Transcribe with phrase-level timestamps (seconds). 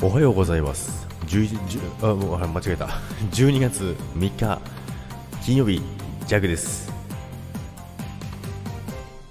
[0.00, 1.08] おはようございます。
[1.26, 2.86] 11あもうあ間違えた。
[3.34, 4.60] 12月3日
[5.42, 5.82] 金曜日
[6.24, 6.92] ジャグです。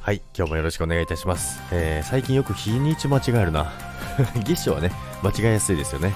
[0.01, 3.71] はい今日もよろしくお願いいたします、えー最近よく日にち間違えるな。
[4.43, 4.91] 月初はね
[5.23, 6.13] 間違えやすいですよね。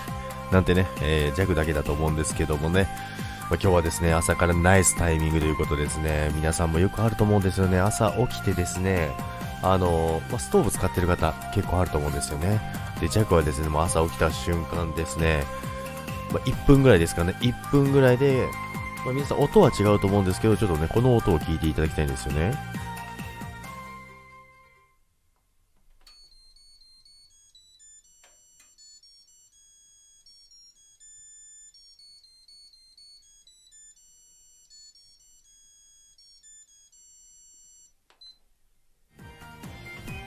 [0.51, 2.89] なんてね、えー、ジャグだけだと思うんですけどもね。
[3.49, 6.29] ま今日はですね朝からナイスタイミングということですね。
[6.35, 7.79] 皆さんもよくあると思うんですよね。
[7.79, 9.11] 朝起きてですね
[9.63, 12.90] あのまあストーブ使ってる方結構あると思うんですよね。
[13.01, 15.43] でジャグはですねもう朝起きた瞬間ですね、
[16.31, 17.35] まあ、1分ぐらいですかね。
[17.41, 18.47] 1分ぐらいで、
[19.03, 22.53] まあ、皆さん音は違うと思うんですけどちょっとねこの音を聞いていただきたいんですよね。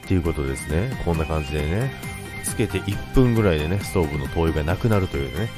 [0.04, 0.90] っていうことですね。
[1.04, 1.90] こんな感じでね、
[2.44, 5.48] つけて1分ぐらいでね、ストーブの灯油がなくなるというね、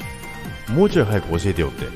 [0.68, 1.86] もうちょい早く教えてよって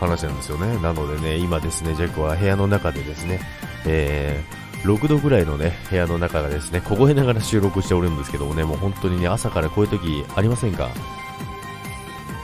[0.00, 0.78] 話なんですよね。
[0.82, 3.40] なのでね、今ですね、ジャックは部屋の中でですね、
[3.86, 10.90] えー、6度ぐらいのね、部屋の中がですね、凍えながら収録しておるんですけどもね、もう本当にね、朝からこういう時ありませんか？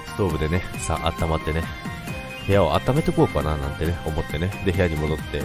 [0.07, 1.63] ストーブでね、さあ、温まってね、
[2.47, 5.43] 部屋を温めておこうかななんてね、思ってね、で、部屋に戻って、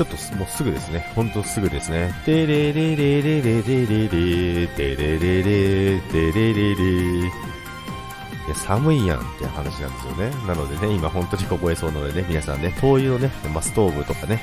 [0.00, 1.12] ちょっともうすぐですね。
[1.14, 2.14] ほんとすぐですね。
[2.24, 7.30] てれれれれれれれれてれれれてれれれい
[8.48, 10.30] や、寒いやんって話なんですよね。
[10.46, 14.40] なのでね、今本当に凍えそうなのでね、皆さんね、灯油をね、まあ、ストーブとかね、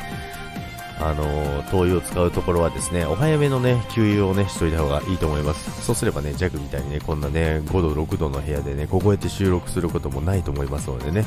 [1.00, 5.84] あのー灯油を使うところはですね、お早めのね、給油をね、しといた方がいいと思います。
[5.84, 11.26] そうすればね、ジャグみたいにね、こんなね、5度、6度の部屋でね、凍えて収録することもないと思いますのでね、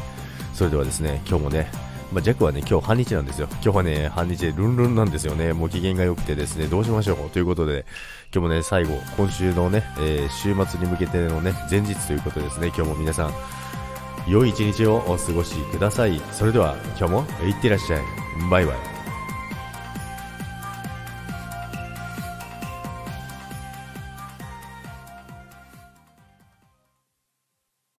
[0.54, 3.46] それではですね、今日もね、まあ、ジャックはね、今日半日なんですよ。
[3.50, 5.52] 今日はね、半日でルンルンなんですよね。
[5.52, 7.84] もう機嫌が良くてですね、どうしましょうということで、
[8.34, 13.32] 今日もね、最後、今週のね、えー週末に向けてのね、前日ということですね、今日も皆さん、
[14.28, 16.20] 良い一日をお過ごしください。
[16.32, 18.02] それでは、今日もいってらっしゃい。
[18.50, 18.99] バイバイ。